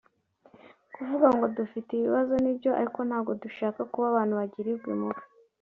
kuvuga 0.95 1.27
ngo 1.35 1.45
dufite 1.57 1.89
ibibazo 1.93 2.33
ni 2.43 2.51
byo 2.57 2.71
ariko 2.79 2.99
ntabwo 3.07 3.31
dushaka 3.43 3.79
kuba 3.91 4.05
abantu 4.11 4.33
bagirirwa 4.39 4.87
impuhwe 4.95 5.21